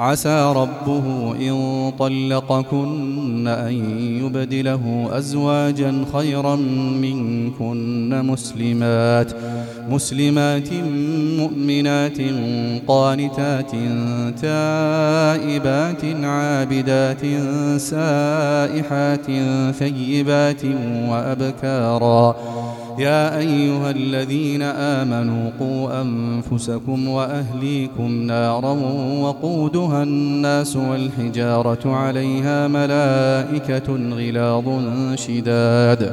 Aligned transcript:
عسى 0.00 0.52
ربه 0.56 1.34
إن 1.40 1.92
طلقكن 1.98 3.48
أن 3.48 3.74
يبدله 4.24 5.08
أزواجا 5.12 6.04
خيرا 6.12 6.56
منكن 7.04 8.26
مسلمات 8.26 9.32
مسلمات 9.90 10.68
مؤمنات 11.38 12.18
قانتات 12.88 13.70
تائبات 14.42 16.04
عابدات 16.24 17.22
سائحات 17.80 19.26
ثيبات 19.78 20.64
وأبكارا. 21.08 22.36
يا 22.98 23.38
أيها 23.38 23.90
الذين 23.90 24.62
آمنوا 24.62 25.50
قوا 25.60 26.02
أنفسكم 26.02 27.08
وأهليكم 27.08 28.22
نارا 28.22 28.72
وقودها 29.20 30.02
الناس 30.02 30.76
والحجارة 30.76 31.94
عليها 31.94 32.68
ملائكة 32.68 33.92
غلاظ 33.92 34.68
شداد 35.14 36.12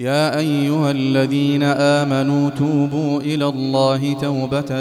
يا 0.00 0.38
أيها 0.38 0.90
الذين 0.90 1.62
آمنوا 1.62 2.50
توبوا 2.50 3.20
إلى 3.20 3.48
الله 3.48 4.12
توبة 4.12 4.80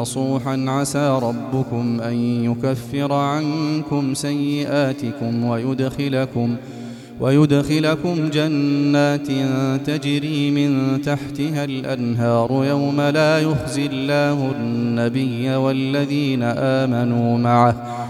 نصوحا 0.00 0.64
عسى 0.68 1.18
ربكم 1.22 2.00
أن 2.00 2.14
يكفر 2.44 3.12
عنكم 3.12 4.14
سيئاتكم 4.14 5.44
ويدخلكم 5.44 6.56
ويدخلكم 7.20 8.30
جنات 8.30 9.26
تجري 9.86 10.50
من 10.50 11.02
تحتها 11.02 11.64
الأنهار 11.64 12.64
يوم 12.64 13.00
لا 13.00 13.38
يخزي 13.38 13.86
الله 13.86 14.52
النبي 14.56 15.54
والذين 15.56 16.42
آمنوا 16.42 17.38
معه 17.38 18.09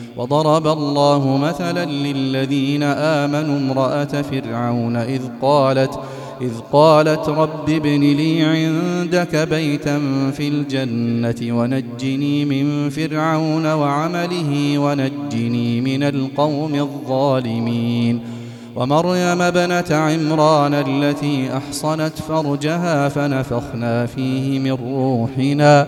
وضرب 0.17 0.67
الله 0.67 1.37
مثلا 1.37 1.85
للذين 1.85 2.83
آمنوا 2.83 3.57
امرأة 3.57 4.21
فرعون 4.21 4.95
إذ 4.95 5.21
قالت 5.41 5.99
إذ 6.41 6.51
قالت 6.71 7.29
رب 7.29 7.69
ابن 7.69 8.01
لي 8.01 8.43
عندك 8.43 9.35
بيتا 9.35 9.99
في 10.31 10.47
الجنة 10.47 11.59
ونجني 11.59 12.45
من 12.45 12.89
فرعون 12.89 13.65
وعمله 13.65 14.77
ونجني 14.77 15.81
من 15.81 16.03
القوم 16.03 16.75
الظالمين. 16.75 18.21
ومريم 18.75 19.41
ابنة 19.41 19.85
عمران 19.91 20.73
التي 20.73 21.57
أحصنت 21.57 22.13
فرجها 22.27 23.09
فنفخنا 23.09 24.05
فيه 24.05 24.59
من 24.59 24.71
روحنا. 24.71 25.87